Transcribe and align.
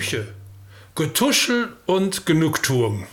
Küche. 0.00 0.28
Getuschel 0.94 1.76
und 1.84 2.24
Genugtuung. 2.24 3.06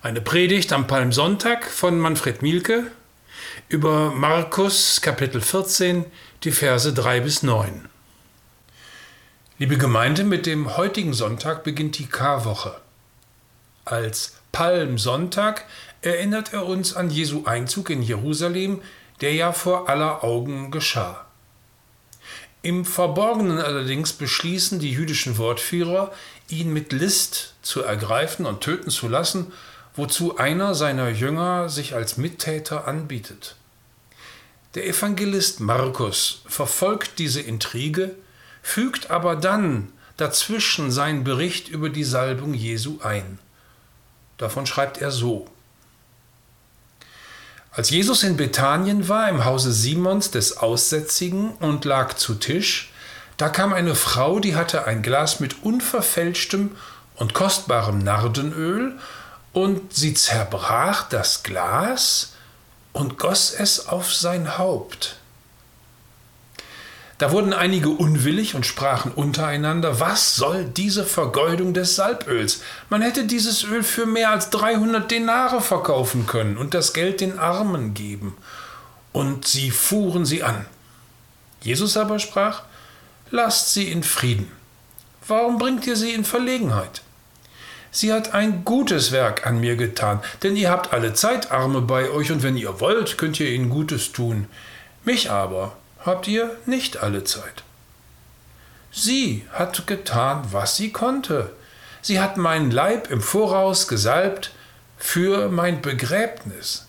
Eine 0.00 0.22
Predigt 0.22 0.72
am 0.72 0.86
Palmsonntag 0.86 1.70
von 1.70 2.00
Manfred 2.00 2.40
Mielke 2.40 2.90
über 3.68 4.10
Markus 4.12 5.02
Kapitel 5.02 5.42
14, 5.42 6.06
die 6.42 6.52
Verse 6.52 6.90
3 6.94 7.20
bis 7.20 7.42
9. 7.42 7.86
Liebe 9.58 9.76
Gemeinde, 9.76 10.24
mit 10.24 10.46
dem 10.46 10.78
heutigen 10.78 11.12
Sonntag 11.12 11.64
beginnt 11.64 11.98
die 11.98 12.06
Karwoche. 12.06 12.80
Als 13.84 14.38
Palmsonntag 14.52 15.66
erinnert 16.00 16.54
er 16.54 16.64
uns 16.64 16.96
an 16.96 17.10
Jesu 17.10 17.44
Einzug 17.44 17.90
in 17.90 18.00
Jerusalem, 18.00 18.80
der 19.20 19.34
ja 19.34 19.52
vor 19.52 19.90
aller 19.90 20.24
Augen 20.24 20.70
geschah. 20.70 21.27
Im 22.62 22.84
Verborgenen 22.84 23.58
allerdings 23.58 24.12
beschließen 24.12 24.80
die 24.80 24.90
jüdischen 24.90 25.38
Wortführer, 25.38 26.12
ihn 26.48 26.72
mit 26.72 26.92
List 26.92 27.54
zu 27.62 27.82
ergreifen 27.82 28.46
und 28.46 28.60
töten 28.60 28.90
zu 28.90 29.08
lassen, 29.08 29.52
wozu 29.94 30.38
einer 30.38 30.74
seiner 30.74 31.08
Jünger 31.08 31.68
sich 31.68 31.94
als 31.94 32.16
Mittäter 32.16 32.88
anbietet. 32.88 33.56
Der 34.74 34.86
Evangelist 34.86 35.60
Markus 35.60 36.42
verfolgt 36.46 37.18
diese 37.18 37.40
Intrige, 37.40 38.14
fügt 38.62 39.10
aber 39.10 39.36
dann 39.36 39.92
dazwischen 40.16 40.90
seinen 40.90 41.24
Bericht 41.24 41.68
über 41.68 41.88
die 41.88 42.04
Salbung 42.04 42.54
Jesu 42.54 42.98
ein. 43.02 43.38
Davon 44.36 44.66
schreibt 44.66 44.98
er 44.98 45.10
so. 45.10 45.48
Als 47.70 47.90
Jesus 47.90 48.22
in 48.22 48.36
Bethanien 48.36 49.08
war, 49.08 49.28
im 49.28 49.44
Hause 49.44 49.72
Simons 49.72 50.30
des 50.30 50.56
Aussätzigen 50.56 51.52
und 51.60 51.84
lag 51.84 52.14
zu 52.14 52.34
Tisch, 52.34 52.90
da 53.36 53.48
kam 53.48 53.72
eine 53.72 53.94
Frau, 53.94 54.40
die 54.40 54.56
hatte 54.56 54.86
ein 54.86 55.02
Glas 55.02 55.38
mit 55.38 55.62
unverfälschtem 55.62 56.72
und 57.14 57.34
kostbarem 57.34 57.98
Nardenöl, 57.98 58.98
und 59.52 59.94
sie 59.94 60.14
zerbrach 60.14 61.08
das 61.08 61.42
Glas 61.42 62.32
und 62.92 63.18
goss 63.18 63.52
es 63.52 63.88
auf 63.88 64.12
sein 64.12 64.58
Haupt. 64.58 65.17
Da 67.18 67.32
wurden 67.32 67.52
einige 67.52 67.88
unwillig 67.88 68.54
und 68.54 68.64
sprachen 68.64 69.10
untereinander, 69.10 69.98
was 69.98 70.36
soll 70.36 70.64
diese 70.64 71.04
Vergeudung 71.04 71.74
des 71.74 71.96
Salböls? 71.96 72.62
Man 72.90 73.02
hätte 73.02 73.26
dieses 73.26 73.64
Öl 73.64 73.82
für 73.82 74.06
mehr 74.06 74.30
als 74.30 74.50
300 74.50 75.10
Denare 75.10 75.60
verkaufen 75.60 76.28
können 76.28 76.56
und 76.56 76.74
das 76.74 76.92
Geld 76.92 77.20
den 77.20 77.40
Armen 77.40 77.92
geben. 77.92 78.36
Und 79.12 79.48
sie 79.48 79.72
fuhren 79.72 80.24
sie 80.26 80.44
an. 80.44 80.66
Jesus 81.60 81.96
aber 81.96 82.20
sprach, 82.20 82.62
lasst 83.32 83.74
sie 83.74 83.90
in 83.90 84.04
Frieden. 84.04 84.52
Warum 85.26 85.58
bringt 85.58 85.88
ihr 85.88 85.96
sie 85.96 86.12
in 86.12 86.24
Verlegenheit? 86.24 87.02
Sie 87.90 88.12
hat 88.12 88.32
ein 88.32 88.64
gutes 88.64 89.10
Werk 89.10 89.44
an 89.44 89.58
mir 89.58 89.74
getan, 89.74 90.20
denn 90.44 90.54
ihr 90.56 90.70
habt 90.70 90.92
alle 90.92 91.14
Zeit 91.14 91.50
Arme 91.50 91.80
bei 91.80 92.10
euch 92.10 92.30
und 92.30 92.44
wenn 92.44 92.56
ihr 92.56 92.78
wollt, 92.78 93.18
könnt 93.18 93.40
ihr 93.40 93.50
ihnen 93.50 93.70
Gutes 93.70 94.12
tun. 94.12 94.46
Mich 95.04 95.30
aber 95.32 95.76
habt 96.04 96.28
ihr 96.28 96.56
nicht 96.66 96.98
alle 97.02 97.24
Zeit. 97.24 97.62
Sie 98.90 99.46
hat 99.52 99.86
getan, 99.86 100.44
was 100.50 100.76
sie 100.76 100.92
konnte. 100.92 101.52
Sie 102.00 102.20
hat 102.20 102.36
meinen 102.36 102.70
Leib 102.70 103.10
im 103.10 103.20
Voraus 103.20 103.88
gesalbt 103.88 104.52
für 104.96 105.48
mein 105.48 105.82
Begräbnis. 105.82 106.86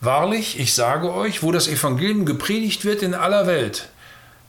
Wahrlich, 0.00 0.58
ich 0.58 0.74
sage 0.74 1.12
euch, 1.12 1.42
wo 1.42 1.52
das 1.52 1.68
Evangelium 1.68 2.26
gepredigt 2.26 2.84
wird 2.84 3.02
in 3.02 3.14
aller 3.14 3.46
Welt, 3.46 3.88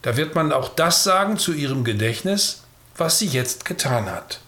da 0.02 0.18
wird 0.18 0.36
man 0.36 0.52
auch 0.52 0.69
das 0.69 1.03
sagen 1.03 1.38
zu 1.38 1.53
ihrem 1.53 1.84
Gedächtnis, 1.84 2.63
was 2.97 3.19
sie 3.19 3.28
jetzt 3.28 3.63
getan 3.66 4.09
hat. 4.09 4.40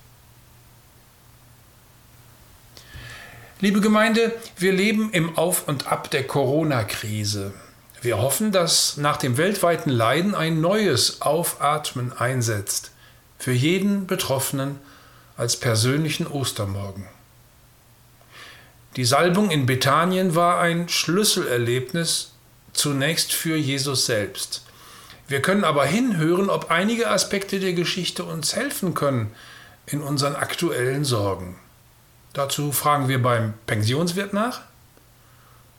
Liebe 3.62 3.80
Gemeinde, 3.82 4.36
wir 4.58 4.74
leben 4.74 5.12
im 5.12 5.38
Auf 5.38 5.68
und 5.68 5.88
Ab 5.88 6.12
der 6.12 6.28
Corona-Krise. 6.28 7.54
Wir 8.06 8.20
hoffen, 8.20 8.52
dass 8.52 8.98
nach 8.98 9.18
dem 9.18 9.36
weltweiten 9.36 9.90
Leiden 9.90 10.36
ein 10.36 10.62
neues 10.62 11.24
Aufatmen 11.24 12.14
einsetzt, 12.14 12.92
für 13.40 13.52
jeden 13.52 14.06
Betroffenen 14.06 14.80
als 15.38 15.60
persönlichen 15.60 16.28
Ostermorgen. 16.28 17.08
Die 18.96 19.06
Salbung 19.06 19.50
in 19.50 19.66
Bethanien 19.66 20.36
war 20.36 20.60
ein 20.60 20.88
Schlüsselerlebnis 20.88 22.34
zunächst 22.74 23.34
für 23.34 23.56
Jesus 23.56 24.06
selbst. 24.06 24.64
Wir 25.28 25.42
können 25.42 25.64
aber 25.64 25.86
hinhören, 25.86 26.52
ob 26.52 26.70
einige 26.70 27.10
Aspekte 27.10 27.60
der 27.60 27.74
Geschichte 27.74 28.24
uns 28.24 28.56
helfen 28.56 28.94
können 28.94 29.32
in 29.88 30.02
unseren 30.04 30.36
aktuellen 30.36 31.06
Sorgen. 31.06 31.56
Dazu 32.34 32.72
fragen 32.72 33.08
wir 33.08 33.20
beim 33.20 33.56
Pensionswirt 33.66 34.32
nach, 34.32 34.62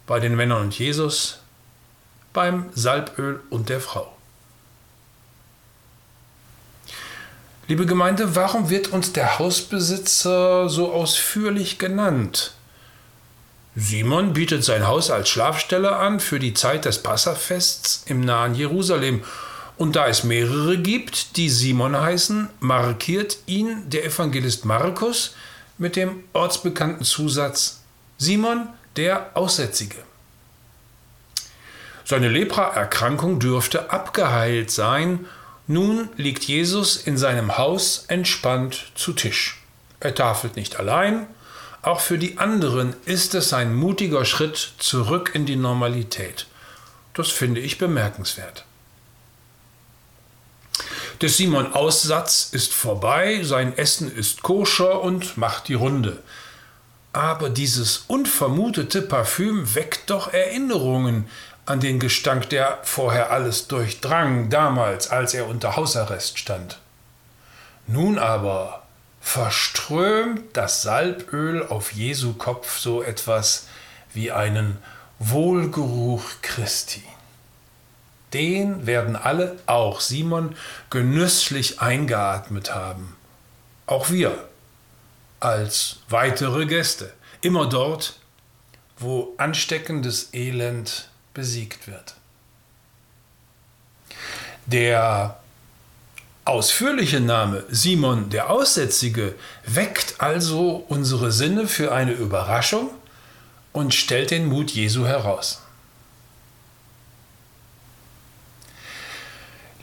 bei 0.08 0.18
den 0.18 0.34
Männern 0.34 0.62
und 0.62 0.76
Jesus, 0.76 1.38
beim 2.36 2.66
Salböl 2.74 3.40
und 3.48 3.70
der 3.70 3.80
Frau. 3.80 4.12
Liebe 7.66 7.86
Gemeinde, 7.86 8.36
warum 8.36 8.68
wird 8.68 8.88
uns 8.88 9.12
der 9.12 9.38
Hausbesitzer 9.38 10.68
so 10.68 10.92
ausführlich 10.92 11.78
genannt? 11.78 12.52
Simon 13.74 14.34
bietet 14.34 14.64
sein 14.64 14.86
Haus 14.86 15.10
als 15.10 15.30
Schlafstelle 15.30 15.96
an 15.96 16.20
für 16.20 16.38
die 16.38 16.54
Zeit 16.54 16.84
des 16.84 17.02
Passafests 17.02 18.04
im 18.06 18.20
nahen 18.20 18.54
Jerusalem. 18.54 19.24
Und 19.78 19.96
da 19.96 20.06
es 20.06 20.22
mehrere 20.22 20.78
gibt, 20.78 21.36
die 21.38 21.48
Simon 21.48 21.98
heißen, 21.98 22.50
markiert 22.60 23.38
ihn 23.46 23.88
der 23.88 24.04
Evangelist 24.04 24.64
Markus 24.66 25.34
mit 25.78 25.96
dem 25.96 26.22
ortsbekannten 26.34 27.04
Zusatz 27.04 27.80
Simon 28.18 28.68
der 28.96 29.30
Aussätzige. 29.34 29.96
Seine 32.08 32.28
Lepraerkrankung 32.28 33.40
dürfte 33.40 33.90
abgeheilt 33.90 34.70
sein. 34.70 35.26
Nun 35.66 36.08
liegt 36.16 36.44
Jesus 36.44 36.96
in 36.96 37.18
seinem 37.18 37.58
Haus 37.58 38.04
entspannt 38.06 38.92
zu 38.94 39.12
Tisch. 39.12 39.60
Er 39.98 40.14
tafelt 40.14 40.54
nicht 40.54 40.78
allein. 40.78 41.26
Auch 41.82 41.98
für 41.98 42.16
die 42.16 42.38
anderen 42.38 42.94
ist 43.06 43.34
es 43.34 43.52
ein 43.52 43.74
mutiger 43.74 44.24
Schritt 44.24 44.74
zurück 44.78 45.32
in 45.34 45.46
die 45.46 45.56
Normalität. 45.56 46.46
Das 47.12 47.32
finde 47.32 47.60
ich 47.60 47.76
bemerkenswert. 47.76 48.64
Der 51.22 51.28
Simon 51.28 51.72
Aussatz 51.72 52.50
ist 52.52 52.72
vorbei, 52.72 53.40
sein 53.42 53.76
Essen 53.76 54.14
ist 54.14 54.42
koscher 54.42 55.00
und 55.02 55.36
macht 55.36 55.66
die 55.66 55.74
Runde. 55.74 56.22
Aber 57.12 57.50
dieses 57.50 58.04
unvermutete 58.06 59.02
Parfüm 59.02 59.74
weckt 59.74 60.10
doch 60.10 60.32
Erinnerungen 60.32 61.28
an 61.66 61.80
den 61.80 61.98
Gestank, 61.98 62.48
der 62.50 62.78
vorher 62.84 63.30
alles 63.30 63.66
durchdrang, 63.66 64.50
damals, 64.50 65.10
als 65.10 65.34
er 65.34 65.48
unter 65.48 65.76
Hausarrest 65.76 66.38
stand. 66.38 66.78
Nun 67.88 68.18
aber 68.18 68.84
verströmt 69.20 70.56
das 70.56 70.82
Salböl 70.82 71.66
auf 71.66 71.92
Jesu 71.92 72.34
Kopf 72.34 72.78
so 72.78 73.02
etwas 73.02 73.66
wie 74.14 74.30
einen 74.30 74.78
Wohlgeruch 75.18 76.24
Christi. 76.42 77.02
Den 78.32 78.86
werden 78.86 79.16
alle, 79.16 79.56
auch 79.66 80.00
Simon, 80.00 80.54
genüsslich 80.90 81.80
eingeatmet 81.80 82.74
haben. 82.74 83.16
Auch 83.86 84.10
wir 84.10 84.48
als 85.40 85.98
weitere 86.08 86.66
Gäste, 86.66 87.12
immer 87.40 87.68
dort, 87.68 88.18
wo 88.98 89.34
ansteckendes 89.38 90.34
Elend 90.34 91.08
besiegt 91.36 91.86
wird. 91.86 92.14
Der 94.64 95.38
ausführliche 96.46 97.20
Name 97.20 97.64
Simon 97.68 98.30
der 98.30 98.48
Aussätzige 98.48 99.34
weckt 99.66 100.14
also 100.18 100.86
unsere 100.88 101.30
Sinne 101.30 101.68
für 101.68 101.92
eine 101.92 102.12
Überraschung 102.12 102.90
und 103.74 103.92
stellt 103.92 104.30
den 104.30 104.46
Mut 104.46 104.70
Jesu 104.70 105.04
heraus. 105.04 105.60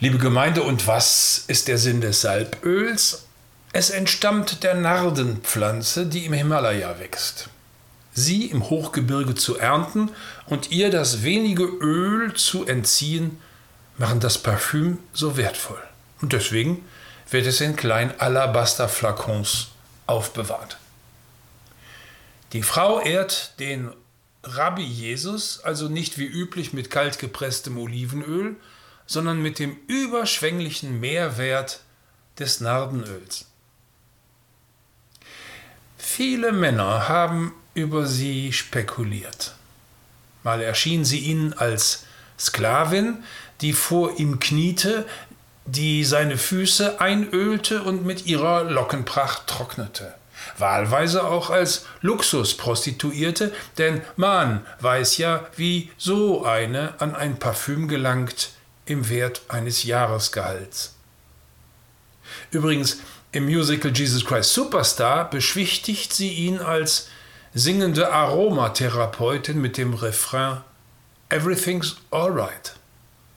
Liebe 0.00 0.18
Gemeinde, 0.18 0.64
und 0.64 0.88
was 0.88 1.44
ist 1.46 1.68
der 1.68 1.78
Sinn 1.78 2.00
des 2.00 2.20
Salböls? 2.20 3.26
Es 3.72 3.90
entstammt 3.90 4.64
der 4.64 4.74
Nardenpflanze, 4.74 6.06
die 6.06 6.26
im 6.26 6.32
Himalaya 6.32 6.98
wächst 6.98 7.48
sie 8.14 8.46
im 8.46 8.70
Hochgebirge 8.70 9.34
zu 9.34 9.58
ernten 9.58 10.10
und 10.46 10.70
ihr 10.70 10.90
das 10.90 11.22
wenige 11.22 11.64
Öl 11.64 12.32
zu 12.34 12.64
entziehen, 12.64 13.38
machen 13.98 14.20
das 14.20 14.38
Parfüm 14.38 14.98
so 15.12 15.36
wertvoll. 15.36 15.82
Und 16.22 16.32
deswegen 16.32 16.84
wird 17.30 17.46
es 17.46 17.60
in 17.60 17.76
kleinen 17.76 18.18
Alabasterflakons 18.18 19.68
aufbewahrt. 20.06 20.78
Die 22.52 22.62
Frau 22.62 23.00
ehrt 23.00 23.58
den 23.58 23.92
Rabbi 24.44 24.84
Jesus 24.84 25.60
also 25.60 25.88
nicht 25.88 26.18
wie 26.18 26.26
üblich 26.26 26.72
mit 26.72 26.90
kaltgepresstem 26.90 27.78
Olivenöl, 27.78 28.56
sondern 29.06 29.42
mit 29.42 29.58
dem 29.58 29.76
überschwänglichen 29.86 31.00
Mehrwert 31.00 31.80
des 32.38 32.60
Nardenöls. 32.60 33.46
Viele 35.96 36.52
Männer 36.52 37.08
haben 37.08 37.54
über 37.74 38.06
sie 38.06 38.52
spekuliert. 38.52 39.54
Mal 40.42 40.60
erschien 40.60 41.04
sie 41.04 41.18
ihnen 41.18 41.52
als 41.52 42.04
Sklavin, 42.38 43.24
die 43.60 43.72
vor 43.72 44.18
ihm 44.18 44.40
kniete, 44.40 45.06
die 45.66 46.04
seine 46.04 46.36
Füße 46.36 47.00
einölte 47.00 47.82
und 47.82 48.04
mit 48.04 48.26
ihrer 48.26 48.64
Lockenpracht 48.64 49.46
trocknete. 49.46 50.14
Wahlweise 50.58 51.24
auch 51.24 51.50
als 51.50 51.86
Luxusprostituierte, 52.02 53.52
denn 53.78 54.02
man 54.16 54.64
weiß 54.80 55.16
ja, 55.16 55.46
wie 55.56 55.90
so 55.96 56.44
eine 56.44 57.00
an 57.00 57.16
ein 57.16 57.38
Parfüm 57.38 57.88
gelangt 57.88 58.50
im 58.84 59.08
Wert 59.08 59.42
eines 59.48 59.84
Jahresgehalts. 59.84 60.94
Übrigens, 62.50 62.98
im 63.32 63.46
Musical 63.46 63.90
Jesus 63.92 64.24
Christ 64.24 64.52
Superstar 64.52 65.28
beschwichtigt 65.28 66.12
sie 66.12 66.30
ihn 66.30 66.60
als 66.60 67.08
singende 67.54 68.12
Aromatherapeutin 68.12 69.60
mit 69.60 69.76
dem 69.76 69.94
Refrain 69.94 70.62
Everything's 71.28 71.96
alright. 72.10 72.74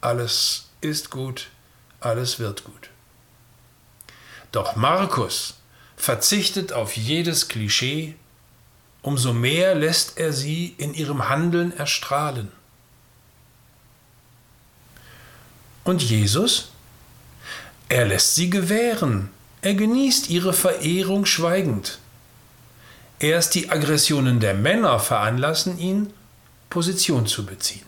Alles 0.01 0.69
ist 0.81 1.11
gut, 1.11 1.47
alles 1.99 2.39
wird 2.39 2.63
gut. 2.63 2.89
Doch 4.51 4.75
Markus 4.75 5.55
verzichtet 5.95 6.73
auf 6.73 6.97
jedes 6.97 7.47
Klischee, 7.47 8.15
umso 9.03 9.33
mehr 9.33 9.75
lässt 9.75 10.17
er 10.17 10.33
sie 10.33 10.73
in 10.77 10.93
ihrem 10.95 11.29
Handeln 11.29 11.75
erstrahlen. 11.77 12.51
Und 15.83 16.01
Jesus? 16.01 16.71
Er 17.87 18.05
lässt 18.05 18.35
sie 18.35 18.49
gewähren, 18.49 19.29
er 19.61 19.75
genießt 19.75 20.29
ihre 20.29 20.53
Verehrung 20.53 21.25
schweigend. 21.25 21.99
Erst 23.19 23.55
die 23.55 23.69
Aggressionen 23.69 24.39
der 24.39 24.53
Männer 24.53 24.99
veranlassen 24.99 25.79
ihn, 25.79 26.13
Position 26.69 27.25
zu 27.25 27.45
beziehen. 27.45 27.85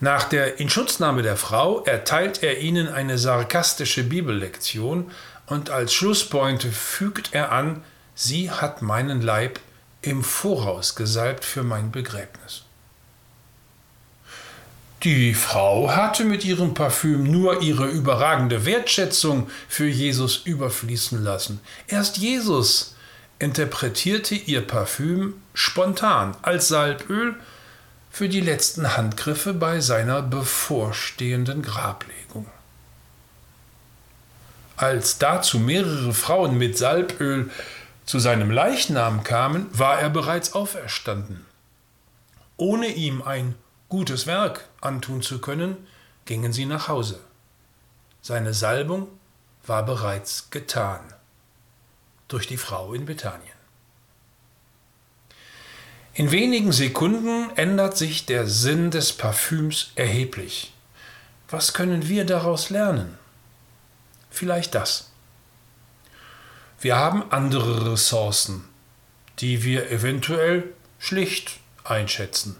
Nach 0.00 0.24
der 0.24 0.60
Inschutznahme 0.60 1.22
der 1.22 1.36
Frau 1.36 1.82
erteilt 1.84 2.42
er 2.42 2.58
ihnen 2.58 2.88
eine 2.88 3.16
sarkastische 3.16 4.04
Bibellektion 4.04 5.10
und 5.46 5.70
als 5.70 5.94
Schlusspointe 5.94 6.70
fügt 6.70 7.32
er 7.32 7.52
an, 7.52 7.82
sie 8.14 8.50
hat 8.50 8.82
meinen 8.82 9.22
Leib 9.22 9.60
im 10.02 10.22
Voraus 10.22 10.96
gesalbt 10.96 11.44
für 11.44 11.62
mein 11.62 11.90
Begräbnis. 11.90 12.63
Die 15.04 15.34
Frau 15.34 15.90
hatte 15.90 16.24
mit 16.24 16.46
ihrem 16.46 16.72
Parfüm 16.72 17.24
nur 17.30 17.60
ihre 17.60 17.88
überragende 17.88 18.64
Wertschätzung 18.64 19.50
für 19.68 19.86
Jesus 19.86 20.38
überfließen 20.46 21.22
lassen. 21.22 21.60
Erst 21.86 22.16
Jesus 22.16 22.96
interpretierte 23.38 24.34
ihr 24.34 24.66
Parfüm 24.66 25.34
spontan 25.52 26.34
als 26.40 26.68
Salböl 26.68 27.34
für 28.10 28.30
die 28.30 28.40
letzten 28.40 28.96
Handgriffe 28.96 29.52
bei 29.52 29.80
seiner 29.80 30.22
bevorstehenden 30.22 31.60
Grablegung. 31.60 32.46
Als 34.76 35.18
dazu 35.18 35.58
mehrere 35.58 36.14
Frauen 36.14 36.56
mit 36.56 36.78
Salböl 36.78 37.50
zu 38.06 38.18
seinem 38.18 38.50
Leichnam 38.50 39.22
kamen, 39.22 39.66
war 39.70 40.00
er 40.00 40.08
bereits 40.08 40.54
auferstanden. 40.54 41.44
Ohne 42.56 42.86
ihm 42.86 43.20
ein 43.20 43.54
gutes 43.88 44.26
Werk 44.26 44.68
antun 44.80 45.22
zu 45.22 45.40
können, 45.40 45.86
gingen 46.24 46.52
sie 46.52 46.66
nach 46.66 46.88
Hause. 46.88 47.20
Seine 48.22 48.54
Salbung 48.54 49.08
war 49.66 49.84
bereits 49.84 50.50
getan 50.50 51.00
durch 52.28 52.46
die 52.46 52.56
Frau 52.56 52.94
in 52.94 53.04
Bethanien. 53.04 53.54
In 56.14 56.30
wenigen 56.30 56.72
Sekunden 56.72 57.50
ändert 57.56 57.96
sich 57.96 58.24
der 58.24 58.46
Sinn 58.46 58.90
des 58.90 59.12
Parfüms 59.12 59.90
erheblich. 59.96 60.72
Was 61.50 61.74
können 61.74 62.08
wir 62.08 62.24
daraus 62.24 62.70
lernen? 62.70 63.18
Vielleicht 64.30 64.74
das. 64.74 65.10
Wir 66.80 66.96
haben 66.96 67.30
andere 67.30 67.92
Ressourcen, 67.92 68.64
die 69.40 69.64
wir 69.64 69.90
eventuell 69.90 70.72
schlicht 70.98 71.58
einschätzen. 71.82 72.56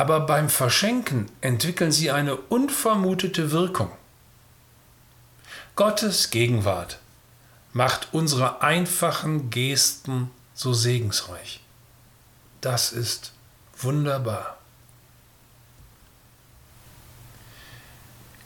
Aber 0.00 0.20
beim 0.20 0.48
Verschenken 0.48 1.30
entwickeln 1.42 1.92
sie 1.92 2.10
eine 2.10 2.34
unvermutete 2.34 3.50
Wirkung. 3.50 3.92
Gottes 5.76 6.30
Gegenwart 6.30 6.98
macht 7.74 8.08
unsere 8.12 8.62
einfachen 8.62 9.50
Gesten 9.50 10.30
so 10.54 10.72
segensreich. 10.72 11.60
Das 12.62 12.92
ist 12.92 13.32
wunderbar. 13.76 14.56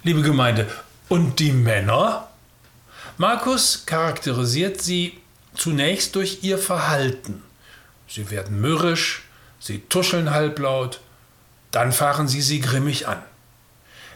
Liebe 0.02 0.22
Gemeinde, 0.22 0.68
und 1.08 1.38
die 1.38 1.52
Männer? 1.52 2.30
Markus 3.16 3.86
charakterisiert 3.86 4.82
sie 4.82 5.20
zunächst 5.54 6.16
durch 6.16 6.42
ihr 6.42 6.58
Verhalten. 6.58 7.44
Sie 8.08 8.28
werden 8.32 8.60
mürrisch, 8.60 9.22
sie 9.60 9.78
tuscheln 9.82 10.32
halblaut, 10.32 11.00
dann 11.74 11.92
fahren 11.92 12.28
sie 12.28 12.42
sie 12.42 12.60
grimmig 12.60 13.08
an. 13.08 13.22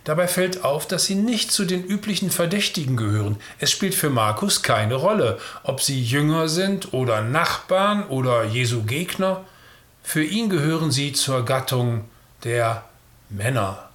Dabei 0.05 0.29
fällt 0.29 0.65
auf, 0.65 0.87
dass 0.87 1.05
sie 1.05 1.17
nicht 1.17 1.51
zu 1.51 1.65
den 1.65 1.85
üblichen 1.85 2.31
Verdächtigen 2.31 2.97
gehören. 2.97 3.37
Es 3.59 3.71
spielt 3.71 3.95
für 3.95 4.11
Markus 4.11 4.63
keine 4.63 4.95
Rolle, 4.95 5.39
ob 5.65 5.83
sie 5.83 6.03
Jünger 6.03 6.49
sind 6.49 6.95
oder 6.95 7.21
Nachbarn 7.21 8.07
oder 8.07 8.45
Jesu 8.45 8.85
Gegner. 8.85 9.45
Für 10.03 10.25
ihn 10.25 10.49
gehören 10.49 10.91
sie 10.91 11.13
zur 11.13 11.45
Gattung 11.45 12.05
der 12.45 12.85
Männer. 13.29 13.89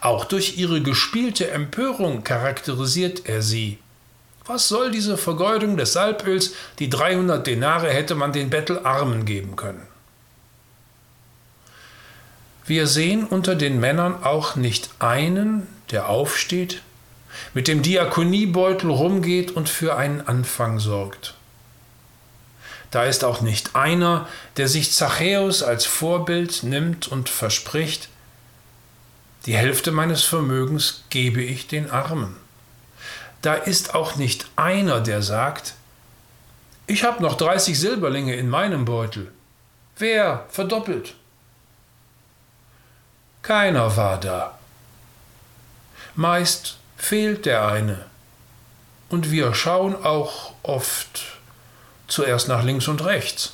Auch 0.00 0.24
durch 0.24 0.58
ihre 0.58 0.82
gespielte 0.82 1.50
Empörung 1.50 2.24
charakterisiert 2.24 3.28
er 3.28 3.42
sie. 3.42 3.78
Was 4.44 4.66
soll 4.68 4.90
diese 4.90 5.18
Vergeudung 5.18 5.76
des 5.76 5.92
Salböls? 5.92 6.54
Die 6.78 6.90
300 6.90 7.46
Denare 7.46 7.90
hätte 7.90 8.14
man 8.14 8.32
den 8.32 8.50
Bettelarmen 8.50 9.24
geben 9.24 9.56
können. 9.56 9.86
Wir 12.66 12.86
sehen 12.86 13.24
unter 13.24 13.54
den 13.54 13.78
Männern 13.78 14.24
auch 14.24 14.56
nicht 14.56 14.90
einen, 14.98 15.66
der 15.90 16.08
aufsteht, 16.08 16.82
mit 17.54 17.68
dem 17.68 17.82
Diakoniebeutel 17.82 18.90
rumgeht 18.90 19.52
und 19.52 19.68
für 19.68 19.96
einen 19.96 20.26
Anfang 20.26 20.80
sorgt. 20.80 21.34
Da 22.90 23.04
ist 23.04 23.24
auch 23.24 23.40
nicht 23.40 23.76
einer, 23.76 24.28
der 24.56 24.68
sich 24.68 24.92
Zachäus 24.92 25.62
als 25.62 25.84
Vorbild 25.84 26.62
nimmt 26.62 27.08
und 27.08 27.28
verspricht, 27.28 28.08
die 29.44 29.56
Hälfte 29.56 29.92
meines 29.92 30.24
Vermögens 30.24 31.04
gebe 31.08 31.40
ich 31.40 31.68
den 31.68 31.90
Armen. 31.90 32.36
Da 33.42 33.54
ist 33.54 33.94
auch 33.94 34.16
nicht 34.16 34.48
einer, 34.56 35.00
der 35.00 35.22
sagt, 35.22 35.74
ich 36.88 37.04
habe 37.04 37.22
noch 37.22 37.36
30 37.36 37.78
Silberlinge 37.78 38.34
in 38.34 38.48
meinem 38.48 38.84
Beutel. 38.84 39.30
Wer 39.98 40.46
verdoppelt? 40.48 41.14
Keiner 43.46 43.96
war 43.96 44.18
da. 44.18 44.58
Meist 46.16 46.78
fehlt 46.96 47.46
der 47.46 47.68
eine. 47.68 48.06
Und 49.08 49.30
wir 49.30 49.54
schauen 49.54 49.94
auch 49.94 50.52
oft 50.64 51.38
zuerst 52.08 52.48
nach 52.48 52.64
links 52.64 52.88
und 52.88 53.04
rechts. 53.04 53.52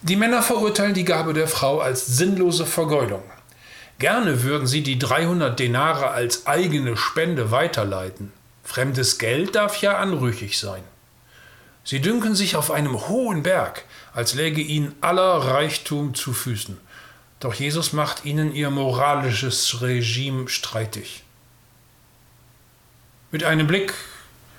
Die 0.00 0.16
Männer 0.16 0.40
verurteilen 0.40 0.94
die 0.94 1.04
Gabe 1.04 1.34
der 1.34 1.48
Frau 1.48 1.80
als 1.80 2.06
sinnlose 2.06 2.64
Vergeudung. 2.64 3.24
Gerne 3.98 4.42
würden 4.42 4.66
sie 4.66 4.82
die 4.82 4.98
300 4.98 5.58
Denare 5.58 6.08
als 6.08 6.46
eigene 6.46 6.96
Spende 6.96 7.50
weiterleiten. 7.50 8.32
Fremdes 8.64 9.18
Geld 9.18 9.54
darf 9.54 9.82
ja 9.82 9.98
anrüchig 9.98 10.58
sein. 10.58 10.82
Sie 11.84 12.00
dünken 12.00 12.34
sich 12.34 12.56
auf 12.56 12.70
einem 12.70 13.06
hohen 13.08 13.42
Berg, 13.42 13.84
als 14.14 14.32
läge 14.32 14.62
ihnen 14.62 14.94
aller 15.02 15.36
Reichtum 15.36 16.14
zu 16.14 16.32
Füßen. 16.32 16.87
Doch 17.40 17.54
Jesus 17.54 17.92
macht 17.92 18.24
ihnen 18.24 18.52
ihr 18.54 18.70
moralisches 18.70 19.80
Regime 19.80 20.48
streitig. 20.48 21.22
Mit 23.30 23.44
einem 23.44 23.66
Blick 23.66 23.94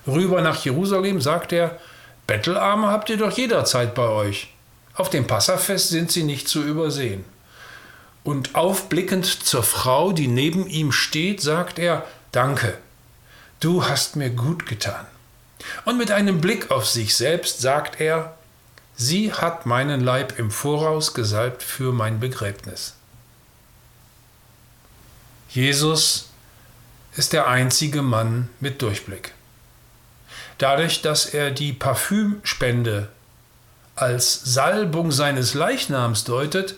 rüber 0.07 0.41
nach 0.41 0.63
Jerusalem, 0.63 1.21
sagt 1.21 1.51
er, 1.51 1.79
Bettelarme 2.27 2.87
habt 2.87 3.09
ihr 3.09 3.17
doch 3.17 3.35
jederzeit 3.35 3.95
bei 3.95 4.07
euch. 4.07 4.53
Auf 4.93 5.09
dem 5.09 5.27
Passafest 5.27 5.89
sind 5.89 6.11
sie 6.11 6.23
nicht 6.23 6.47
zu 6.47 6.61
übersehen. 6.63 7.25
Und 8.23 8.55
aufblickend 8.55 9.25
zur 9.25 9.63
Frau, 9.63 10.11
die 10.11 10.27
neben 10.27 10.67
ihm 10.67 10.91
steht, 10.91 11.41
sagt 11.41 11.79
er, 11.79 12.05
Danke, 12.31 12.77
du 13.59 13.85
hast 13.85 14.15
mir 14.15 14.29
gut 14.29 14.65
getan. 14.67 15.05
Und 15.85 15.97
mit 15.97 16.11
einem 16.11 16.39
Blick 16.39 16.69
auf 16.69 16.85
sich 16.85 17.15
selbst 17.15 17.61
sagt 17.61 17.99
er, 17.99 18.37
Sie 19.01 19.31
hat 19.31 19.65
meinen 19.65 20.01
Leib 20.01 20.37
im 20.39 20.51
Voraus 20.51 21.13
gesalbt 21.13 21.63
für 21.63 21.93
mein 21.93 22.19
Begräbnis. 22.19 22.95
Jesus 25.47 26.27
ist 27.15 27.31
der 27.31 27.47
einzige 27.47 28.01
Mann 28.01 28.49
mit 28.59 28.81
Durchblick. 28.81 29.33
Dadurch, 30.57 31.01
dass 31.01 31.27
er 31.27 31.51
die 31.51 31.71
Parfümspende 31.71 33.07
als 33.95 34.41
Salbung 34.43 35.13
seines 35.13 35.53
Leichnams 35.53 36.25
deutet, 36.25 36.75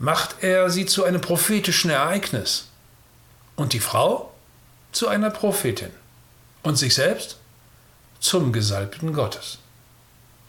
macht 0.00 0.42
er 0.42 0.68
sie 0.68 0.84
zu 0.84 1.04
einem 1.04 1.20
prophetischen 1.20 1.90
Ereignis 1.90 2.66
und 3.54 3.72
die 3.72 3.78
Frau 3.78 4.34
zu 4.90 5.06
einer 5.06 5.30
Prophetin 5.30 5.92
und 6.64 6.74
sich 6.74 6.96
selbst 6.96 7.36
zum 8.18 8.52
Gesalbten 8.52 9.12
Gottes. 9.12 9.58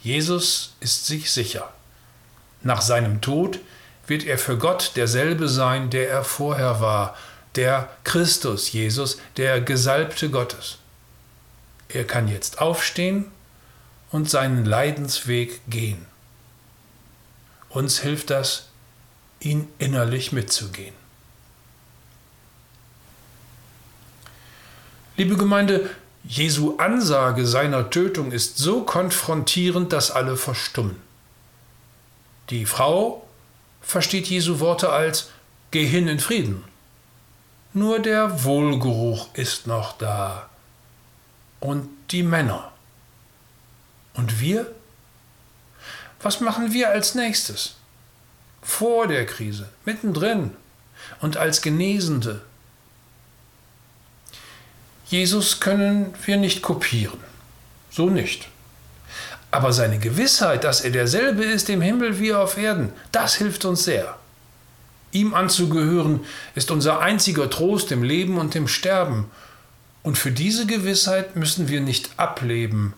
Jesus 0.08 0.74
ist 0.80 1.06
sich 1.06 1.32
sicher. 1.32 1.70
Nach 2.64 2.82
seinem 2.82 3.20
Tod 3.20 3.60
wird 4.08 4.24
er 4.24 4.38
für 4.38 4.58
Gott 4.58 4.94
derselbe 4.96 5.50
sein, 5.50 5.90
der 5.90 6.10
er 6.10 6.24
vorher 6.24 6.80
war, 6.80 7.18
der 7.56 7.90
Christus 8.06 8.72
Jesus, 8.72 9.18
der 9.36 9.60
Gesalbte 9.60 10.30
Gottes. 10.30 10.78
Er 11.90 12.06
kann 12.06 12.30
jetzt 12.30 12.62
aufstehen 12.62 13.26
und 14.10 14.30
seinen 14.30 14.64
Leidensweg 14.64 15.60
gehen. 15.70 16.06
Uns 17.68 18.00
hilft 18.00 18.30
das, 18.30 18.70
ihn 19.42 19.68
innerlich 19.78 20.32
mitzugehen. 20.32 20.96
Liebe 25.18 25.36
Gemeinde, 25.36 25.90
Jesu 26.28 26.76
Ansage 26.78 27.48
seiner 27.48 27.90
Tötung 27.90 28.34
ist 28.34 28.58
so 28.58 28.84
konfrontierend, 28.84 29.94
dass 29.94 30.12
alle 30.12 30.36
verstummen. 30.36 30.98
Die 32.50 32.66
Frau 32.66 33.26
versteht 33.82 34.28
Jesu 34.28 34.60
Worte 34.60 34.90
als 34.90 35.30
Geh 35.72 35.86
hin 35.86 36.10
in 36.10 36.20
Frieden. 36.20 36.66
Nur 37.74 38.00
der 38.00 38.44
Wohlgeruch 38.44 39.34
ist 39.36 39.68
noch 39.68 39.98
da. 39.98 40.50
Und 41.62 41.88
die 42.12 42.24
Männer. 42.24 42.72
Und 44.14 44.42
wir? 44.42 44.70
Was 46.22 46.42
machen 46.42 46.74
wir 46.74 46.90
als 46.90 47.16
nächstes? 47.16 47.76
Vor 48.62 49.08
der 49.08 49.26
Krise, 49.26 49.70
mittendrin 49.86 50.52
und 51.22 51.38
als 51.38 51.62
Genesende. 51.62 52.42
Jesus 55.08 55.60
können 55.60 56.14
wir 56.26 56.38
nicht 56.38 56.62
kopieren. 56.62 57.20
So 57.90 58.10
nicht. 58.10 58.50
Aber 59.52 59.72
seine 59.72 60.00
Gewissheit, 60.00 60.64
dass 60.64 60.82
er 60.82 60.92
derselbe 60.92 61.46
ist 61.46 61.70
im 61.70 61.82
Himmel 61.82 62.20
wie 62.20 62.34
auf 62.34 62.58
Erden, 62.58 62.92
das 63.12 63.36
hilft 63.36 63.64
uns 63.66 63.86
sehr. 63.86 64.18
Ihm 65.12 65.34
anzugehören 65.34 66.26
ist 66.54 66.70
unser 66.70 67.00
einziger 67.00 67.50
Trost 67.50 67.92
im 67.92 68.04
Leben 68.04 68.38
und 68.38 68.56
im 68.56 68.68
Sterben. 68.68 69.32
Und 70.04 70.18
für 70.18 70.32
diese 70.32 70.66
Gewissheit 70.66 71.36
müssen 71.36 71.70
wir 71.70 71.80
nicht 71.80 72.12
ableben, 72.18 72.94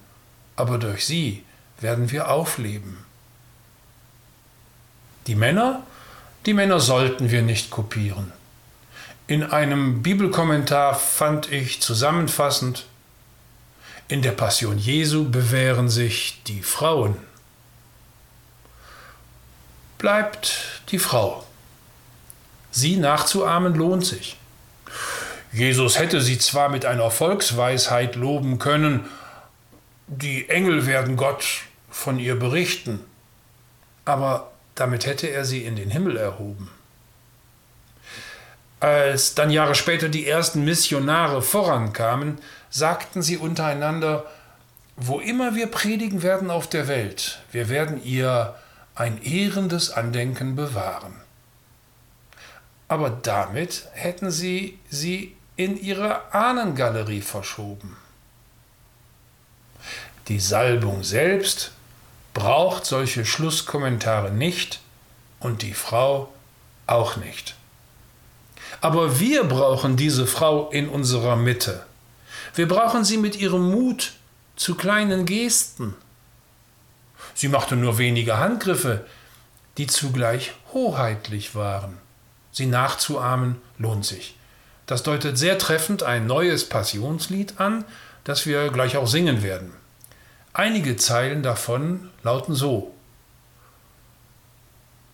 aber 0.56 0.80
durch 0.80 1.06
sie 1.06 1.44
werden 1.80 2.12
wir 2.12 2.30
aufleben. 2.30 2.98
Die 5.28 5.36
Männer, 5.36 5.84
die 6.48 6.54
Männer 6.54 6.80
sollten 6.80 7.30
wir 7.30 7.44
nicht 7.44 7.70
kopieren. 7.70 8.32
In 9.30 9.44
einem 9.44 10.02
Bibelkommentar 10.02 10.96
fand 10.96 11.52
ich 11.52 11.84
zusammenfassend, 11.84 12.88
in 14.08 14.24
der 14.24 14.32
Passion 14.32 14.80
Jesu 14.80 15.30
bewähren 15.30 15.88
sich 15.88 16.42
die 16.48 16.64
Frauen. 16.64 17.16
Bleibt 20.00 20.82
die 20.90 20.98
Frau. 20.98 21.46
Sie 22.72 22.98
nachzuahmen 22.98 23.76
lohnt 23.76 24.04
sich. 24.04 24.36
Jesus 25.52 26.00
hätte 26.00 26.22
sie 26.22 26.40
zwar 26.40 26.70
mit 26.70 26.86
einer 26.86 27.12
Volksweisheit 27.12 28.16
loben 28.16 28.58
können, 28.58 29.06
die 30.08 30.50
Engel 30.50 30.88
werden 30.88 31.18
Gott 31.18 31.46
von 31.92 32.18
ihr 32.18 32.34
berichten, 32.36 33.00
aber 34.06 34.50
damit 34.74 35.06
hätte 35.06 35.28
er 35.28 35.46
sie 35.46 35.66
in 35.66 35.76
den 35.76 35.92
Himmel 35.92 36.18
erhoben. 36.18 36.72
Als 38.80 39.36
dann 39.36 39.50
Jahre 39.50 39.76
später 39.76 40.08
die 40.08 40.28
ersten 40.28 40.64
Missionare 40.64 41.42
vorankamen, 41.42 42.40
sagten 42.70 43.22
sie 43.22 43.38
untereinander, 43.38 44.26
wo 44.96 45.20
immer 45.20 45.56
wir 45.56 45.68
predigen 45.68 46.24
werden 46.24 46.50
auf 46.50 46.68
der 46.68 46.88
Welt, 46.88 47.40
wir 47.52 47.70
werden 47.70 48.04
ihr 48.04 48.56
ein 48.96 49.22
ehrendes 49.22 49.92
Andenken 49.92 50.56
bewahren. 50.56 51.14
Aber 52.88 53.10
damit 53.10 53.88
hätten 53.94 54.32
sie 54.32 54.80
sie 54.90 55.36
in 55.56 55.80
ihre 55.80 56.34
Ahnengalerie 56.34 57.22
verschoben. 57.22 57.98
Die 60.28 60.40
Salbung 60.40 61.04
selbst 61.04 61.72
braucht 62.34 62.86
solche 62.86 63.26
Schlusskommentare 63.26 64.32
nicht 64.32 64.80
und 65.40 65.62
die 65.62 65.74
Frau 65.74 66.32
auch 66.88 67.18
nicht. 67.18 67.56
Aber 68.82 69.20
wir 69.20 69.44
brauchen 69.44 69.98
diese 69.98 70.26
Frau 70.28 70.70
in 70.70 70.90
unserer 70.90 71.36
Mitte. 71.36 71.86
Wir 72.56 72.68
brauchen 72.68 73.04
sie 73.04 73.18
mit 73.18 73.36
ihrem 73.36 73.70
Mut 73.70 74.14
zu 74.56 74.76
kleinen 74.76 75.26
Gesten. 75.26 75.96
Sie 77.34 77.48
machte 77.48 77.76
nur 77.76 77.98
wenige 77.98 78.38
Handgriffe, 78.38 79.06
die 79.78 79.88
zugleich 79.88 80.54
hoheitlich 80.74 81.56
waren. 81.56 81.98
Sie 82.52 82.66
nachzuahmen 82.66 83.62
lohnt 83.78 84.06
sich. 84.06 84.36
Das 84.86 85.04
deutet 85.04 85.38
sehr 85.38 85.58
treffend 85.58 86.04
ein 86.04 86.26
neues 86.26 86.68
Passionslied 86.68 87.60
an, 87.60 87.86
das 88.24 88.46
wir 88.46 88.70
gleich 88.70 88.98
auch 88.98 89.08
singen 89.08 89.44
werden. 89.44 89.72
Einige 90.52 90.98
Zeilen 90.98 91.44
davon 91.44 92.10
lauten 92.24 92.56
so. 92.56 92.94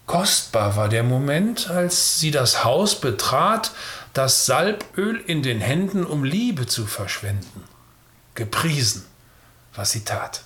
Kostbar 0.06 0.76
war 0.76 0.88
der 0.88 1.04
Moment, 1.04 1.70
als 1.70 2.20
sie 2.20 2.32
das 2.32 2.64
Haus 2.64 3.00
betrat, 3.00 3.72
das 4.14 4.46
Salböl 4.46 5.18
in 5.26 5.42
den 5.42 5.60
Händen, 5.60 6.06
um 6.06 6.24
Liebe 6.24 6.68
zu 6.68 6.86
verschwenden. 6.86 7.64
Gepriesen, 8.36 9.06
was 9.74 9.92
sie 9.92 10.04
tat. 10.04 10.44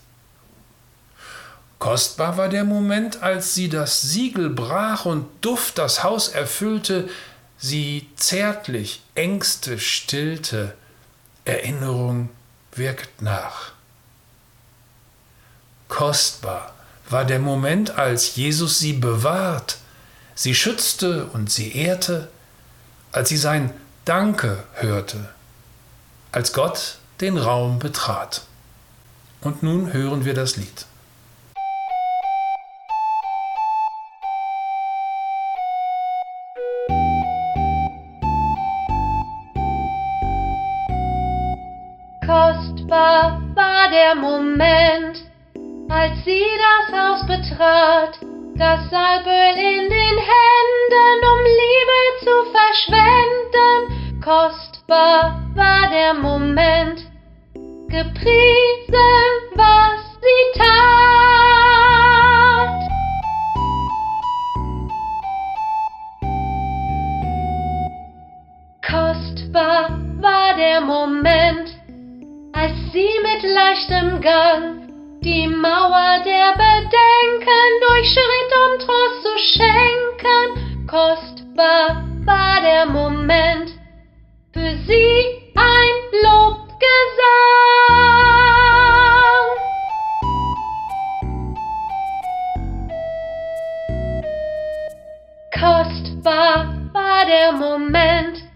Kostbar 1.77 2.37
war 2.37 2.49
der 2.49 2.63
Moment, 2.63 3.21
als 3.21 3.53
sie 3.53 3.69
das 3.69 4.01
Siegel 4.01 4.49
brach 4.49 5.05
und 5.05 5.27
Duft 5.41 5.77
das 5.77 6.03
Haus 6.03 6.29
erfüllte, 6.29 7.09
sie 7.57 8.09
zärtlich 8.15 9.01
Ängste 9.15 9.79
stillte, 9.79 10.73
Erinnerung 11.45 12.29
wirkt 12.73 13.21
nach. 13.21 13.71
Kostbar 15.87 16.73
war 17.09 17.25
der 17.25 17.39
Moment, 17.39 17.97
als 17.97 18.35
Jesus 18.35 18.79
sie 18.79 18.93
bewahrt, 18.93 19.77
sie 20.35 20.55
schützte 20.55 21.25
und 21.27 21.51
sie 21.51 21.75
ehrte, 21.75 22.29
als 23.11 23.29
sie 23.29 23.37
sein 23.37 23.71
Danke 24.05 24.63
hörte, 24.73 25.29
als 26.31 26.53
Gott 26.53 26.97
den 27.21 27.37
Raum 27.37 27.79
betrat. 27.79 28.43
Und 29.41 29.63
nun 29.63 29.93
hören 29.93 30.25
wir 30.25 30.33
das 30.33 30.55
Lied. 30.57 30.85
Kostbar 42.25 43.41
war 43.55 43.89
der 43.89 44.15
Moment, 44.15 44.88
Betrat, 47.59 48.15
das 48.55 48.89
Salböl 48.89 49.55
in 49.57 49.89
den 49.89 50.17
Händen, 50.31 51.23
um 51.29 51.39
Liebe 51.43 51.99
zu 52.23 52.35
verschwenden. 52.55 53.77
Kostbar 54.23 55.21
war 55.55 55.89
der 55.89 56.13
Moment, 56.13 57.05
gepriesen, 57.89 59.25
was 59.55 59.99
sie 60.21 60.45
tat. 60.57 60.79
Kostbar 68.89 69.99
war 70.21 70.55
der 70.55 70.79
Moment, 70.79 71.77
als 72.53 72.71
sie 72.93 73.19
mit 73.21 73.43
leichtem 73.43 74.21
Gang 74.21 74.78
die 75.21 75.47
Mauer 75.47 76.19
der 76.23 76.53
Bedenken 76.53 77.79
durch 77.81 78.07
Schritt 78.13 78.51
und 78.63 78.81
Trost 78.85 79.23
zu 79.23 79.37
schenken. 79.53 80.87
Kostbar 80.87 82.03
war 82.25 82.61
der 82.61 82.85
Moment, 82.85 83.71
für 84.53 84.77
sie 84.87 85.51
ein 85.55 85.95
Lobgesang. 86.23 86.69
Kostbar 95.59 96.55
war 96.93 97.25
der 97.25 97.51
Moment, 97.51 98.49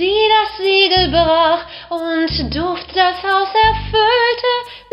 sie 0.00 0.28
das 0.34 0.56
Siegel 0.56 1.10
brach 1.10 1.64
und 1.90 2.54
Duft 2.54 2.90
das 2.94 3.22
Haus 3.22 3.48
erfüllte, 3.54 3.99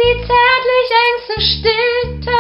wie 0.08 0.16
zärtlich 0.26 0.90
Ängste 1.08 1.38
stillte. 1.42 2.38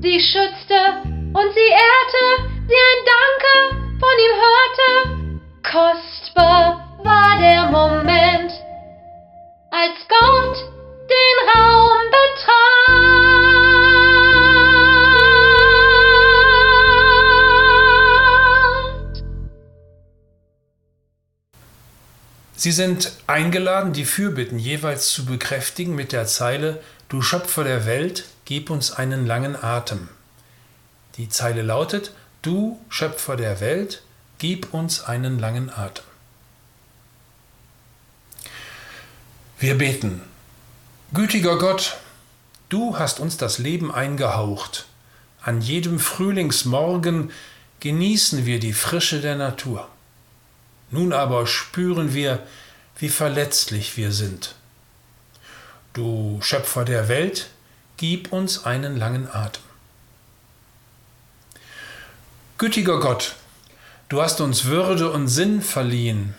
sie 0.00 0.20
schützte 0.20 1.02
und 1.34 1.52
sie 1.52 1.70
ehrte, 1.70 2.24
sie 2.66 2.80
ein 2.90 3.04
Danke 3.04 3.54
von 4.00 4.16
ihm 4.24 4.34
hörte. 4.40 5.17
Kostbar 5.70 6.98
war 7.04 7.38
der 7.38 7.66
Moment, 7.70 8.50
als 9.70 9.98
Gott 10.08 10.56
den 11.10 11.36
Raum 11.54 11.98
betrat. 12.08 12.88
Sie 22.56 22.72
sind 22.72 23.12
eingeladen, 23.26 23.92
die 23.92 24.06
Fürbitten 24.06 24.58
jeweils 24.58 25.12
zu 25.12 25.26
bekräftigen 25.26 25.94
mit 25.94 26.12
der 26.12 26.24
Zeile 26.24 26.80
Du 27.10 27.20
Schöpfer 27.20 27.64
der 27.64 27.84
Welt, 27.84 28.24
gib 28.46 28.70
uns 28.70 28.90
einen 28.92 29.26
langen 29.26 29.54
Atem. 29.62 30.08
Die 31.18 31.28
Zeile 31.28 31.60
lautet 31.60 32.12
Du 32.40 32.80
Schöpfer 32.88 33.36
der 33.36 33.60
Welt, 33.60 34.02
gib 34.38 34.72
uns 34.72 35.02
einen 35.02 35.38
langen 35.38 35.70
Atem. 35.70 36.04
Wir 39.58 39.76
beten. 39.76 40.22
Gütiger 41.12 41.58
Gott, 41.58 41.96
du 42.68 42.98
hast 42.98 43.18
uns 43.18 43.36
das 43.36 43.58
Leben 43.58 43.92
eingehaucht. 43.92 44.86
An 45.42 45.60
jedem 45.60 45.98
Frühlingsmorgen 45.98 47.32
genießen 47.80 48.46
wir 48.46 48.60
die 48.60 48.72
Frische 48.72 49.20
der 49.20 49.36
Natur. 49.36 49.88
Nun 50.90 51.12
aber 51.12 51.46
spüren 51.46 52.14
wir, 52.14 52.46
wie 52.98 53.08
verletzlich 53.08 53.96
wir 53.96 54.12
sind. 54.12 54.54
Du 55.92 56.38
Schöpfer 56.42 56.84
der 56.84 57.08
Welt, 57.08 57.50
gib 57.96 58.32
uns 58.32 58.64
einen 58.64 58.96
langen 58.96 59.28
Atem. 59.32 59.62
Gütiger 62.58 63.00
Gott, 63.00 63.34
du 64.08 64.22
hast 64.22 64.40
uns 64.40 64.64
Würde 64.64 65.10
und 65.10 65.28
Sinn 65.28 65.62
verliehen. 65.62 66.34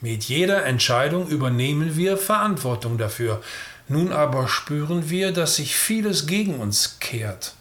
Mit 0.00 0.24
jeder 0.24 0.64
Entscheidung 0.64 1.28
übernehmen 1.28 1.96
wir 1.96 2.16
Verantwortung 2.16 2.96
dafür. 2.96 3.42
Nun 3.88 4.12
aber 4.12 4.48
spüren 4.48 5.10
wir, 5.10 5.32
dass 5.32 5.56
sich 5.56 5.76
vieles 5.76 6.26
gegen 6.26 6.58
uns 6.60 6.98
kehrt. 7.00 7.54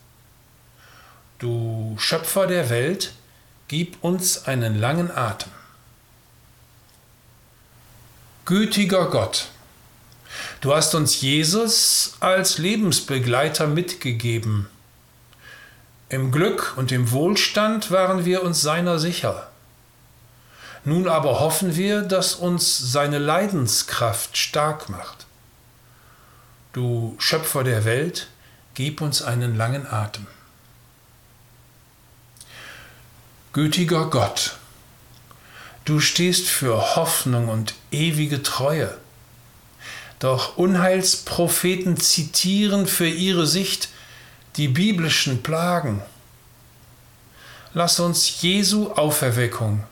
Du 1.39 1.95
Schöpfer 1.97 2.47
der 2.47 2.69
Welt, 2.69 3.13
gib 3.67 4.03
uns 4.03 4.45
einen 4.45 4.79
langen 4.79 5.09
Atem. 5.11 5.51
Gütiger 8.45 9.09
Gott, 9.09 9.47
du 10.61 10.73
hast 10.73 10.95
uns 10.95 11.21
Jesus 11.21 12.15
als 12.19 12.57
Lebensbegleiter 12.57 13.67
mitgegeben. 13.67 14.67
Im 16.09 16.31
Glück 16.31 16.73
und 16.75 16.91
im 16.91 17.11
Wohlstand 17.11 17.91
waren 17.91 18.25
wir 18.25 18.41
uns 18.41 18.63
seiner 18.63 18.97
sicher. 18.97 19.47
Nun 20.83 21.07
aber 21.07 21.39
hoffen 21.39 21.75
wir, 21.75 22.01
dass 22.01 22.33
uns 22.33 22.79
seine 22.79 23.19
Leidenskraft 23.19 24.35
stark 24.35 24.89
macht. 24.89 25.27
Du 26.73 27.15
Schöpfer 27.19 27.63
der 27.63 27.85
Welt, 27.85 28.27
gib 28.73 29.01
uns 29.01 29.21
einen 29.21 29.55
langen 29.55 29.85
Atem. 29.85 30.25
Gütiger 33.53 34.09
Gott, 34.09 34.57
du 35.85 35.99
stehst 35.99 36.47
für 36.47 36.95
Hoffnung 36.95 37.49
und 37.49 37.75
ewige 37.91 38.41
Treue. 38.41 38.97
Doch 40.17 40.57
Unheilspropheten 40.57 41.97
zitieren 41.97 42.87
für 42.87 43.07
ihre 43.07 43.45
Sicht 43.45 43.89
die 44.59 44.67
biblischen 44.67 45.41
Plagen. 45.41 46.01
Lass 47.73 47.97
uns 48.01 48.41
Jesu 48.41 48.91
Auferweckung 48.91 49.85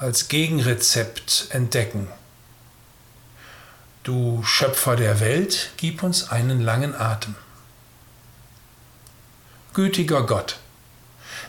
als 0.00 0.26
Gegenrezept 0.26 1.46
entdecken. 1.50 2.08
Du 4.02 4.42
Schöpfer 4.42 4.96
der 4.96 5.20
Welt, 5.20 5.70
gib 5.76 6.02
uns 6.02 6.28
einen 6.30 6.60
langen 6.60 6.92
Atem. 6.92 7.36
Gütiger 9.74 10.26
Gott, 10.26 10.56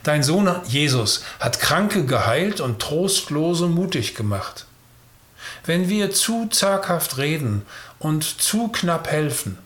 dein 0.03 0.21
Sohn 0.21 0.55
Jesus 0.67 1.23
hat 1.39 1.59
Kranke 1.59 2.05
geheilt 2.05 2.61
und 2.61 2.79
Trostlose 2.79 3.65
mutig 3.65 4.13
gemacht. 4.13 4.67
Wenn 5.65 5.89
wir 5.89 6.11
zu 6.11 6.45
zaghaft 6.45 7.17
reden 7.17 7.65
und 7.97 8.23
zu 8.23 8.67
knapp 8.67 9.09
helfen, 9.09 9.57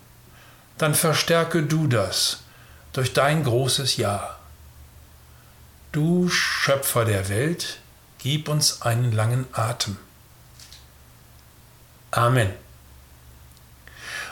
dann 0.77 0.95
verstärke 0.95 1.63
du 1.63 1.87
das 1.87 2.42
durch 2.93 3.13
dein 3.13 3.43
großes 3.43 3.97
Ja. 3.97 4.37
Du 5.91 6.29
Schöpfer 6.29 7.05
der 7.05 7.29
Welt, 7.29 7.79
gib 8.19 8.47
uns 8.47 8.81
einen 8.81 9.11
langen 9.11 9.45
Atem. 9.51 9.97
Amen. 12.11 12.51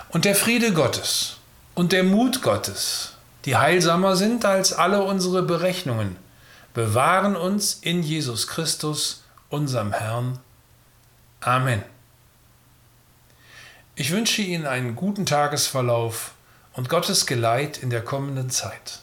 Und 0.10 0.26
der 0.26 0.36
Friede 0.36 0.74
Gottes 0.74 1.38
und 1.76 1.92
der 1.92 2.04
Mut 2.04 2.42
Gottes, 2.42 3.14
die 3.46 3.58
heilsamer 3.58 4.16
sind 4.16 4.46
als 4.46 4.74
alle 4.74 5.04
unsere 5.04 5.42
Berechnungen, 5.42 6.16
bewahren 6.74 7.36
uns 7.36 7.74
in 7.82 8.04
Jesus 8.04 8.48
Christus, 8.48 9.24
unserem 9.50 9.94
Herrn. 9.94 10.40
Amen. 11.42 11.84
Ich 13.96 14.12
wünsche 14.12 14.42
Ihnen 14.42 14.66
einen 14.66 14.96
guten 14.96 15.26
Tagesverlauf 15.26 16.32
und 16.74 16.90
Gottes 16.90 17.26
Geleit 17.26 17.78
in 17.78 17.90
der 17.90 18.02
kommenden 18.02 18.50
Zeit. 18.50 19.01